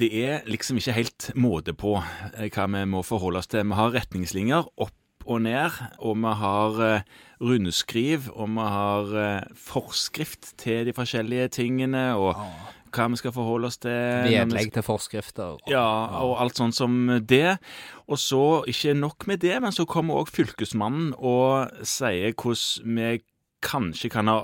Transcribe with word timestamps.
det 0.00 0.08
er 0.24 0.48
liksom 0.48 0.80
ikke 0.80 0.96
helt 0.96 1.28
måte 1.38 1.74
på 1.76 1.98
eh, 2.00 2.48
hva 2.48 2.66
vi 2.72 2.86
må 2.88 3.04
forholde 3.06 3.42
oss 3.42 3.50
til. 3.50 3.68
Vi 3.68 3.78
har 3.78 3.94
retningslinjer 3.94 4.72
opp 4.80 4.96
og 5.28 5.42
ned, 5.44 5.76
og 6.00 6.16
vi 6.22 6.34
har 6.40 6.82
eh, 6.86 7.08
rundskriv, 7.44 8.30
og 8.32 8.50
vi 8.56 8.66
har 8.74 9.16
eh, 9.20 9.56
forskrift 9.68 10.54
til 10.60 10.88
de 10.88 10.96
forskjellige 10.96 11.50
tingene, 11.60 12.10
og 12.16 12.38
hva 12.90 13.06
vi 13.12 13.20
skal 13.20 13.34
forholde 13.34 13.68
oss 13.70 13.78
til. 13.82 14.26
Vedlegg 14.26 14.72
til 14.74 14.86
forskrifter. 14.86 15.60
ja, 15.70 15.86
og 16.24 16.38
alt 16.42 16.58
sånt 16.58 16.74
som 16.74 16.96
det. 17.20 17.58
Og 18.08 18.18
så, 18.18 18.64
ikke 18.70 18.96
nok 18.98 19.28
med 19.30 19.44
det, 19.44 19.56
men 19.62 19.74
så 19.74 19.86
kommer 19.86 20.22
òg 20.22 20.32
Fylkesmannen 20.32 21.12
og 21.18 21.70
sier 21.86 22.34
hvordan 22.34 22.96
vi 22.96 23.20
kanskje 23.62 24.10
kan 24.10 24.30
ha 24.32 24.40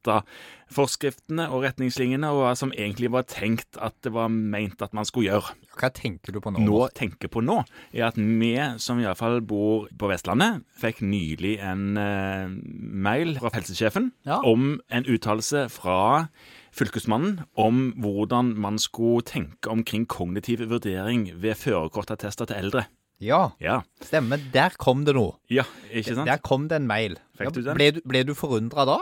misoppfatta 0.00 0.24
forskriftene 0.70 1.48
og 1.50 1.64
retningslinjene, 1.64 2.28
og 2.30 2.44
hva 2.44 2.52
som 2.56 2.70
egentlig 2.72 3.10
var 3.10 3.24
tenkt 3.26 3.76
at 3.82 3.94
det 4.04 4.12
var 4.14 4.28
meint 4.30 4.80
at 4.82 4.92
man 4.94 5.04
skulle 5.04 5.26
gjøre. 5.32 5.54
Hva 5.80 5.90
tenker 5.92 6.32
du 6.32 6.38
på 6.40 6.52
nå? 6.54 6.60
Nå 6.62 6.84
tenker 6.94 7.28
på 7.28 7.42
nå, 7.42 7.64
er 7.92 8.06
at 8.08 8.16
vi 8.16 8.52
som 8.78 9.00
iallfall 9.02 9.40
bor 9.42 9.88
på 9.98 10.08
Vestlandet, 10.10 10.62
fikk 10.78 11.02
nylig 11.02 11.56
en 11.60 11.96
eh, 11.98 12.48
mail 12.48 13.36
fra 13.40 13.50
helsesjefen 13.56 14.12
Ja. 14.26 14.40
om 14.46 14.80
en 14.90 15.04
uttalelse 15.10 15.68
fra 15.70 16.28
Fylkesmannen 16.70 17.40
om 17.58 17.88
hvordan 17.98 18.54
man 18.56 18.78
skulle 18.78 19.24
tenke 19.26 19.66
omkring 19.72 20.06
kognitiv 20.06 20.62
vurdering 20.70 21.32
ved 21.42 21.56
førerkortattester 21.58 22.46
til 22.46 22.56
eldre. 22.62 22.86
Ja, 23.20 23.50
Ja, 23.60 23.82
stemmer. 24.00 24.38
Der 24.54 24.70
kom 24.78 25.02
det 25.04 25.12
noe. 25.16 25.34
ja 25.50 25.64
ikke 25.92 26.14
sant? 26.14 26.28
Der 26.30 26.38
kom 26.38 26.68
det 26.70 26.76
en 26.78 26.86
mail. 26.86 27.18
Fikk 27.36 27.52
du 27.52 27.62
den? 27.66 27.74
Ble 27.76 27.90
du, 27.90 28.00
ble 28.06 28.22
du 28.24 28.32
forundra 28.38 28.86
da? 28.88 29.00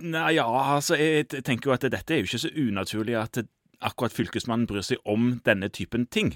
Nei, 0.00 0.32
ja, 0.38 0.46
altså, 0.48 0.96
jeg 0.96 1.28
tenker 1.44 1.68
jo 1.68 1.74
at 1.74 1.84
dette 1.92 2.14
er 2.14 2.22
jo 2.22 2.28
ikke 2.28 2.40
så 2.40 2.50
unaturlig 2.56 3.16
at 3.20 3.42
akkurat 3.84 4.14
Fylkesmannen 4.14 4.66
bryr 4.70 4.84
seg 4.86 5.02
om 5.08 5.36
denne 5.46 5.68
typen 5.72 6.06
ting. 6.12 6.32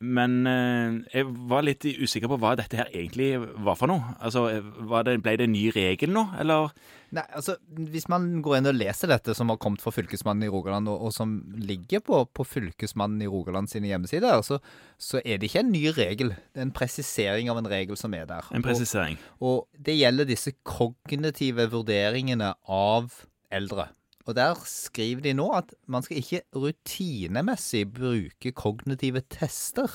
Men 0.00 0.46
eh, 0.48 1.00
jeg 1.14 1.28
var 1.50 1.64
litt 1.66 1.84
usikker 1.84 2.30
på 2.30 2.38
hva 2.40 2.54
dette 2.58 2.78
her 2.78 2.90
egentlig 2.92 3.34
var 3.40 3.78
for 3.80 3.90
noe. 3.90 4.14
Altså, 4.20 4.46
var 4.88 5.06
det, 5.08 5.18
Ble 5.24 5.36
det 5.40 5.48
en 5.48 5.54
ny 5.54 5.66
regel 5.74 6.12
nå, 6.14 6.24
eller? 6.40 6.72
Nei, 7.16 7.24
altså, 7.34 7.56
Hvis 7.90 8.06
man 8.12 8.28
går 8.44 8.60
inn 8.60 8.70
og 8.70 8.78
leser 8.78 9.10
dette 9.10 9.34
som 9.36 9.50
har 9.50 9.58
kommet 9.62 9.82
fra 9.82 9.92
Fylkesmannen 9.94 10.46
i 10.46 10.50
Rogaland, 10.52 10.88
og, 10.92 11.08
og 11.08 11.14
som 11.14 11.38
ligger 11.58 12.04
på, 12.06 12.22
på 12.36 12.46
Fylkesmannen 12.46 13.22
i 13.24 13.30
Rogaland 13.30 13.70
sine 13.72 13.90
hjemmesider, 13.90 14.44
så, 14.46 14.60
så 15.00 15.22
er 15.24 15.40
det 15.40 15.50
ikke 15.50 15.64
en 15.64 15.72
ny 15.74 15.86
regel. 15.96 16.34
Det 16.54 16.62
er 16.62 16.68
en 16.68 16.76
presisering 16.76 17.50
av 17.52 17.60
en 17.60 17.70
regel 17.70 17.98
som 18.00 18.14
er 18.16 18.28
der. 18.30 18.50
En 18.54 18.64
presisering. 18.64 19.18
Og, 19.40 19.64
og 19.64 19.86
det 19.88 19.98
gjelder 19.98 20.28
disse 20.28 20.54
kognitive 20.64 21.68
vurderingene 21.72 22.54
av 22.70 23.24
eldre. 23.50 23.90
Og 24.28 24.36
der 24.36 24.58
skriver 24.68 25.24
de 25.24 25.32
nå 25.36 25.48
at 25.56 25.72
man 25.90 26.04
skal 26.04 26.20
ikke 26.20 26.42
rutinemessig 26.56 27.86
bruke 27.94 28.52
kognitive 28.52 29.22
tester 29.32 29.88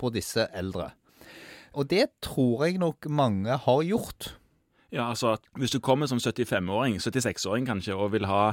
på 0.00 0.12
disse 0.14 0.46
eldre. 0.56 0.90
Og 1.72 1.90
det 1.90 2.08
tror 2.22 2.66
jeg 2.66 2.80
nok 2.82 3.06
mange 3.08 3.56
har 3.56 3.82
gjort. 3.86 4.36
Ja, 4.92 5.08
altså 5.08 5.32
at 5.38 5.40
Hvis 5.56 5.70
du 5.70 5.78
kommer 5.78 6.06
som 6.06 6.18
75-åring, 6.18 6.96
76-åring 6.98 7.66
kanskje, 7.66 7.94
og 7.94 8.12
vil 8.12 8.26
ha 8.26 8.52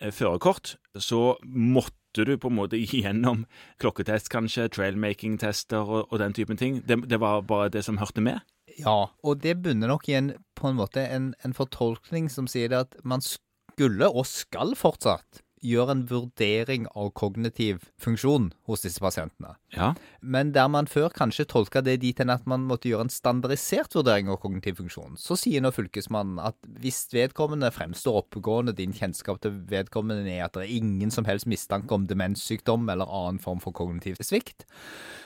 eh, 0.00 0.10
førerkort, 0.12 0.76
så 0.98 1.36
måtte 1.44 2.24
du 2.26 2.36
på 2.36 2.50
en 2.50 2.58
måte 2.58 2.78
igjennom 2.84 3.46
klokketest, 3.78 4.28
kanskje, 4.30 4.68
trailmaking-tester 4.68 5.78
og, 5.78 6.12
og 6.12 6.18
den 6.18 6.34
typen 6.34 6.56
ting. 6.56 6.82
Det, 6.88 7.04
det 7.10 7.20
var 7.20 7.40
bare 7.40 7.68
det 7.68 7.84
som 7.84 7.98
hørte 7.98 8.20
med. 8.20 8.42
Ja, 8.78 9.06
og 9.22 9.42
det 9.42 9.62
bunner 9.62 9.92
nok 9.92 10.08
i 10.08 10.16
en, 10.18 10.32
på 10.58 10.68
en 10.68 10.78
måte 10.80 11.04
en, 11.06 11.34
en 11.44 11.54
fortolkning 11.54 12.26
som 12.32 12.48
sier 12.50 12.74
at 12.74 12.96
man 13.04 13.22
skulle, 13.74 14.08
og 14.08 14.26
skal 14.30 14.74
fortsatt, 14.78 15.44
gjøre 15.64 15.94
en 15.94 16.02
vurdering 16.08 16.84
av 16.92 17.10
kognitiv 17.16 17.86
funksjon 18.00 18.50
hos 18.68 18.84
disse 18.84 19.00
pasientene. 19.00 19.54
Ja. 19.74 19.92
Men 20.20 20.52
der 20.54 20.68
man 20.72 20.88
før 20.90 21.08
kanskje 21.14 21.46
tolka 21.48 21.80
det 21.84 21.96
dit 22.02 22.20
hen 22.20 22.32
at 22.32 22.44
man 22.50 22.66
måtte 22.68 22.90
gjøre 22.90 23.06
en 23.06 23.12
standardisert 23.12 23.96
vurdering 23.96 24.28
av 24.32 24.40
kognitiv 24.42 24.78
funksjon, 24.82 25.16
så 25.20 25.38
sier 25.40 25.64
nå 25.64 25.72
fylkesmannen 25.74 26.40
at 26.42 26.58
hvis 26.82 27.06
vedkommende 27.14 27.72
fremstår 27.74 28.20
oppegående, 28.24 28.76
din 28.76 28.94
kjennskap 28.96 29.40
til 29.44 29.56
vedkommende 29.70 30.28
er 30.28 30.46
at 30.46 30.58
det 30.58 30.66
er 30.66 30.76
ingen 30.76 31.12
som 31.14 31.28
helst 31.28 31.48
mistanke 31.50 31.96
om 31.96 32.08
demenssykdom 32.10 32.88
eller 32.92 33.08
annen 33.08 33.40
form 33.42 33.62
for 33.64 33.76
kognitiv 33.76 34.20
svikt, 34.20 34.68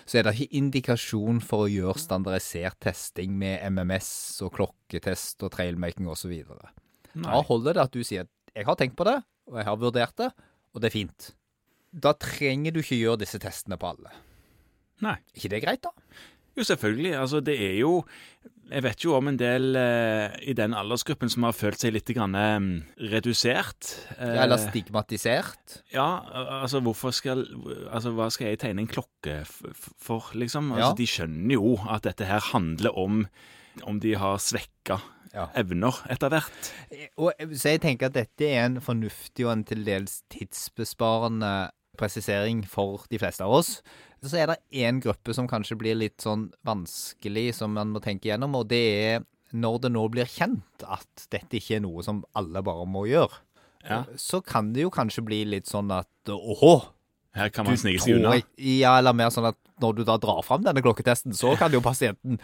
så 0.07 0.21
er 0.21 0.29
det 0.29 0.39
ikke 0.39 0.63
indikasjon 0.63 1.43
for 1.45 1.67
å 1.67 1.73
gjøre 1.73 1.99
standardisert 2.01 2.79
testing 2.85 3.35
med 3.41 3.61
MMS 3.75 4.11
og 4.47 4.55
klokketest 4.61 5.43
og 5.43 5.57
trailmaking 5.59 6.09
osv. 6.09 6.37
Da 7.19 7.41
holder 7.49 7.75
det 7.75 7.89
at 7.89 7.97
du 7.97 8.05
sier 8.07 8.27
at 8.27 8.35
jeg 8.59 8.67
har 8.69 8.79
tenkt 8.81 8.97
på 8.99 9.07
det, 9.09 9.19
og 9.49 9.61
jeg 9.61 9.69
har 9.69 9.79
vurdert 9.81 10.17
det, 10.21 10.33
og 10.75 10.83
det 10.83 10.91
er 10.91 10.97
fint. 10.99 11.31
Da 11.95 12.13
trenger 12.19 12.75
du 12.75 12.83
ikke 12.83 12.99
gjøre 12.99 13.23
disse 13.23 13.39
testene 13.41 13.79
på 13.81 13.93
alle. 13.95 14.11
Nei. 15.05 15.15
Er 15.15 15.39
ikke 15.39 15.53
det 15.55 15.63
greit, 15.65 15.87
da? 15.87 15.93
Jo, 16.59 16.65
selvfølgelig. 16.67 17.15
Altså, 17.15 17.41
det 17.45 17.55
er 17.63 17.77
jo 17.79 18.03
Jeg 18.69 18.83
vet 18.85 19.01
jo 19.01 19.15
om 19.17 19.29
en 19.31 19.39
del 19.41 19.77
eh, 19.81 20.35
i 20.51 20.53
den 20.53 20.75
aldersgruppen 20.77 21.31
som 21.33 21.47
har 21.47 21.55
følt 21.57 21.81
seg 21.81 21.95
litt 21.95 22.11
grann, 22.13 22.35
eh, 22.37 22.67
redusert. 23.15 23.95
Eh, 24.19 24.35
eller 24.43 24.61
stigmatisert? 24.61 25.79
Ja, 25.95 26.21
altså 26.59 26.83
hvorfor 26.85 27.15
skal 27.17 27.47
Altså 27.89 28.13
hva 28.13 28.27
skal 28.35 28.51
jeg 28.51 28.61
tegne 28.61 28.85
en 28.85 28.91
klokke 28.91 29.39
for, 29.49 30.29
liksom? 30.37 30.75
Altså 30.77 30.91
Ja. 30.91 30.99
De 30.99 31.07
skjønner 31.09 31.57
jo 31.57 31.79
at 31.89 32.05
dette 32.05 32.29
her 32.29 32.45
handler 32.53 32.93
om 32.93 33.23
om 33.87 34.01
de 34.01 34.15
har 34.19 34.39
svekka 34.43 35.01
Ja. 35.35 35.49
evner 35.55 35.93
etter 36.11 36.31
hvert. 36.33 36.71
Og, 37.21 37.33
så 37.53 37.75
jeg 37.75 37.83
tenker 37.83 38.09
at 38.09 38.15
dette 38.17 38.47
er 38.49 38.65
en 38.65 38.81
fornuftig 38.81 39.45
og 39.47 39.53
en 39.53 39.65
til 39.69 39.85
dels 39.85 40.23
tidsbesparende 40.33 41.71
presisering 41.99 42.63
for 42.67 43.05
de 43.11 43.19
fleste 43.21 43.45
av 43.45 43.53
oss. 43.59 43.83
Så 44.25 44.39
er 44.39 44.47
det 44.51 44.59
én 44.75 45.01
gruppe 45.03 45.35
som 45.35 45.49
kanskje 45.51 45.77
blir 45.79 45.99
litt 45.99 46.23
sånn 46.25 46.49
vanskelig, 46.67 47.53
som 47.59 47.75
man 47.77 47.93
må 47.95 48.01
tenke 48.03 48.31
gjennom, 48.31 48.57
og 48.59 48.69
det 48.71 48.83
er 49.13 49.27
når 49.53 49.79
det 49.85 49.91
nå 49.95 50.03
blir 50.13 50.29
kjent 50.29 50.85
at 50.85 51.29
dette 51.33 51.57
ikke 51.61 51.79
er 51.79 51.85
noe 51.85 52.03
som 52.05 52.23
alle 52.37 52.63
bare 52.65 52.85
må 52.89 53.07
gjøre. 53.09 53.39
Ja. 53.89 54.03
Så 54.21 54.43
kan 54.45 54.73
det 54.75 54.83
jo 54.85 54.91
kanskje 54.93 55.25
bli 55.25 55.45
litt 55.49 55.69
sånn 55.71 55.91
at 55.95 56.09
åhå, 56.29 56.75
Her 57.37 57.51
kan 57.55 57.69
man 57.69 57.77
snike 57.79 58.03
seg 58.03 58.17
unna. 58.19 58.35
Ja, 58.59 58.97
eller 58.99 59.15
mer 59.15 59.31
sånn 59.31 59.47
at 59.53 59.59
når 59.83 59.97
du 59.99 60.03
da 60.09 60.17
drar 60.21 60.43
fram 60.47 60.65
denne 60.67 60.83
klokketesten, 60.85 61.35
så 61.37 61.55
kan 61.59 61.73
jo 61.73 61.81
pasienten 61.85 62.39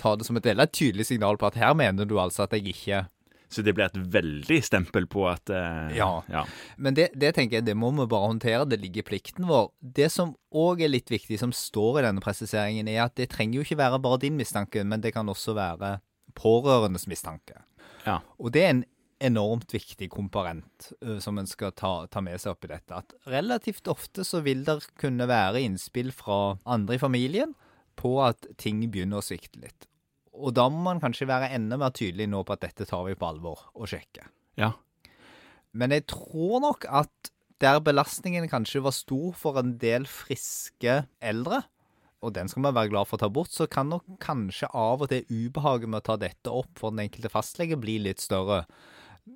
ta 0.00 0.16
det 0.16 0.26
som 0.26 0.36
et 0.38 0.46
veldig 0.46 0.68
tydelig 0.72 1.06
signal 1.10 1.38
på 1.40 1.48
at 1.50 1.58
her 1.60 1.74
mener 1.78 2.08
du 2.08 2.16
altså 2.20 2.44
at 2.46 2.52
jeg 2.56 2.74
ikke 2.74 3.06
Så 3.50 3.64
det 3.66 3.74
blir 3.74 3.88
et 3.88 3.96
veldig 4.14 4.60
stempel 4.62 5.06
på 5.10 5.24
at 5.26 5.50
eh, 5.50 5.96
Ja. 5.96 6.22
ja. 6.30 6.44
Men 6.78 6.94
det, 6.94 7.08
det 7.18 7.32
tenker 7.34 7.58
jeg, 7.58 7.66
det 7.66 7.74
må 7.74 7.90
vi 7.90 8.06
bare 8.06 8.28
håndtere. 8.30 8.68
Det 8.70 8.78
ligger 8.78 9.02
i 9.02 9.08
plikten 9.08 9.48
vår. 9.48 9.72
Det 9.82 10.06
som 10.12 10.36
òg 10.54 10.84
er 10.84 10.92
litt 10.92 11.10
viktig, 11.10 11.38
som 11.40 11.50
står 11.50 11.98
i 11.98 12.04
denne 12.06 12.22
presiseringen, 12.22 12.86
er 12.86 13.08
at 13.08 13.16
det 13.18 13.30
trenger 13.34 13.58
jo 13.58 13.66
ikke 13.66 13.80
være 13.82 13.98
bare 13.98 14.20
din 14.22 14.38
mistanke, 14.38 14.84
men 14.86 15.02
det 15.02 15.14
kan 15.16 15.26
også 15.28 15.56
være 15.58 15.96
pårørendes 16.38 17.08
mistanke. 17.10 17.58
Ja. 18.06 18.20
Og 18.38 18.52
det 18.54 18.62
er 18.64 18.70
en 18.76 18.84
enormt 19.20 19.74
viktig 19.74 20.08
komponent 20.12 20.90
uh, 21.04 21.18
som 21.22 21.38
en 21.40 21.48
skal 21.48 21.74
ta, 21.76 21.92
ta 22.10 22.22
med 22.24 22.40
seg 22.40 22.54
oppi 22.54 22.70
dette. 22.70 23.02
At 23.02 23.14
relativt 23.30 23.90
ofte 23.92 24.24
så 24.26 24.42
vil 24.44 24.64
det 24.66 24.80
kunne 25.00 25.28
være 25.30 25.62
innspill 25.66 26.12
fra 26.16 26.56
andre 26.64 26.96
i 26.96 27.02
familien 27.02 27.54
på 28.00 28.16
at 28.24 28.48
ting 28.60 28.82
begynner 28.88 29.20
å 29.20 29.24
svikte 29.24 29.60
litt. 29.62 29.88
Og 30.40 30.54
da 30.56 30.68
må 30.72 30.80
man 30.86 31.02
kanskje 31.02 31.28
være 31.28 31.50
enda 31.52 31.76
mer 31.80 31.92
tydelig 31.92 32.30
nå 32.30 32.44
på 32.46 32.54
at 32.54 32.64
dette 32.64 32.86
tar 32.88 33.04
vi 33.08 33.18
på 33.18 33.28
alvor 33.28 33.66
og 33.74 33.90
sjekker. 33.90 34.30
ja. 34.60 34.74
Men 35.70 35.92
jeg 35.94 36.08
tror 36.10 36.58
nok 36.64 36.86
at 36.90 37.30
der 37.62 37.78
belastningen 37.84 38.48
kanskje 38.50 38.82
var 38.82 38.94
stor 38.96 39.34
for 39.38 39.60
en 39.60 39.76
del 39.78 40.06
friske 40.08 41.04
eldre, 41.20 41.60
og 42.24 42.34
den 42.36 42.48
skal 42.50 42.64
man 42.64 42.76
være 42.76 42.90
glad 42.92 43.08
for 43.08 43.16
å 43.16 43.22
ta 43.22 43.30
bort, 43.32 43.52
så 43.52 43.68
kan 43.70 43.88
nok 43.92 44.16
kanskje 44.20 44.68
av 44.76 45.04
og 45.04 45.12
til 45.12 45.28
ubehaget 45.28 45.88
med 45.88 46.02
å 46.02 46.06
ta 46.10 46.16
dette 46.20 46.52
opp 46.52 46.72
for 46.80 46.92
den 46.92 47.06
enkelte 47.06 47.32
fastlege 47.32 47.78
bli 47.80 47.98
litt 48.02 48.20
større, 48.20 48.64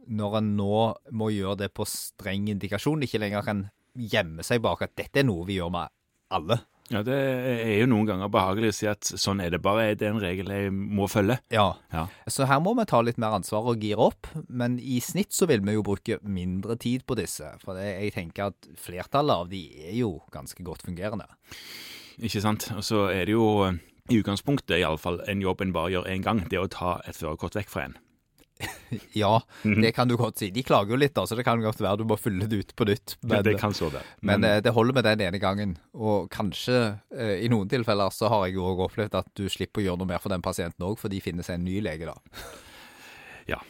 når 0.07 0.39
en 0.41 0.53
nå 0.59 0.77
må 1.17 1.31
gjøre 1.35 1.65
det 1.65 1.73
på 1.77 1.87
streng 1.89 2.51
indikasjon, 2.53 3.03
ikke 3.07 3.23
lenger 3.23 3.47
kan 3.47 3.67
gjemme 3.95 4.45
seg 4.47 4.63
bak 4.65 4.83
at 4.85 4.97
dette 4.99 5.23
er 5.23 5.29
noe 5.29 5.47
vi 5.49 5.61
gjør 5.61 5.73
med 5.75 5.93
alle. 6.35 6.61
Ja, 6.93 7.01
det 7.01 7.15
er 7.17 7.79
jo 7.81 7.87
noen 7.89 8.05
ganger 8.05 8.29
behagelig 8.29 8.75
å 8.75 8.77
si 8.77 8.89
at 8.91 9.09
sånn 9.09 9.41
er 9.41 9.55
det 9.55 9.63
bare. 9.65 9.95
Det 9.97 10.05
er 10.05 10.13
en 10.13 10.21
regel 10.21 10.51
jeg 10.53 10.73
må 10.75 11.07
følge. 11.09 11.39
Ja. 11.55 11.71
Ja. 11.95 12.05
Så 12.29 12.45
her 12.51 12.61
må 12.61 12.75
vi 12.77 12.85
ta 12.91 13.01
litt 13.01 13.21
mer 13.21 13.37
ansvar 13.39 13.71
og 13.73 13.81
gire 13.81 14.11
opp, 14.11 14.29
men 14.53 14.77
i 14.77 14.99
snitt 15.05 15.33
så 15.33 15.49
vil 15.49 15.65
vi 15.65 15.79
jo 15.79 15.87
bruke 15.87 16.19
mindre 16.21 16.77
tid 16.81 17.07
på 17.09 17.17
disse. 17.17 17.49
For 17.65 17.79
det, 17.79 17.89
jeg 18.03 18.17
tenker 18.19 18.53
at 18.53 18.69
flertallet 18.81 19.47
av 19.47 19.49
de 19.53 19.65
er 19.89 19.97
jo 19.97 20.19
ganske 20.35 20.67
godt 20.67 20.85
fungerende. 20.85 21.31
Ikke 22.21 22.45
sant? 22.45 22.69
Og 22.77 22.85
så 22.85 23.07
er 23.15 23.25
det 23.31 23.35
jo 23.35 23.49
eh, 23.65 23.81
i 24.13 24.21
utgangspunktet 24.21 24.77
iallfall 24.77 25.23
en 25.31 25.41
jobb 25.41 25.65
en 25.65 25.73
bare 25.75 25.97
gjør 25.97 26.11
én 26.13 26.27
gang. 26.27 26.45
Det 26.53 26.61
å 26.61 26.69
ta 26.69 26.99
et 27.09 27.17
førerkort 27.17 27.57
vekk 27.57 27.73
fra 27.73 27.89
en. 27.89 27.97
Ja, 29.25 29.39
det 29.63 29.95
kan 29.97 30.11
du 30.11 30.17
godt 30.21 30.41
si. 30.41 30.51
De 30.55 30.65
klager 30.67 30.95
jo 30.95 31.01
litt, 31.01 31.15
da, 31.17 31.27
så 31.27 31.39
det 31.39 31.47
kan 31.47 31.63
godt 31.63 31.81
være 31.83 32.03
du 32.03 32.07
må 32.09 32.19
fylle 32.21 32.49
det 32.51 32.61
ut 32.65 32.75
på 32.77 32.87
nytt. 32.89 33.17
Ja, 33.31 33.43
det 33.45 33.57
kan 33.61 33.75
så 33.77 33.91
det. 33.95 34.03
men 34.21 34.43
men 34.45 34.63
det 34.65 34.73
holder 34.75 34.97
med 34.97 35.07
den 35.07 35.23
ene 35.29 35.39
gangen. 35.41 35.77
Og 35.95 36.29
kanskje 36.33 36.99
eh, 37.15 37.37
i 37.45 37.49
noen 37.53 37.71
tilfeller 37.71 38.11
så 38.13 38.29
har 38.33 38.47
jeg 38.49 38.59
jo 38.59 38.67
òg 38.73 38.85
opplevd 38.89 39.15
at 39.21 39.31
du 39.39 39.47
slipper 39.49 39.83
å 39.83 39.87
gjøre 39.89 40.03
noe 40.03 40.11
mer 40.11 40.23
for 40.23 40.35
den 40.35 40.45
pasienten 40.45 40.85
òg, 40.87 40.99
for 41.01 41.13
de 41.13 41.23
finner 41.25 41.47
seg 41.47 41.61
en 41.61 41.67
ny 41.69 41.79
lege 41.85 42.11
da. 42.11 42.17
Ja. 43.51 43.61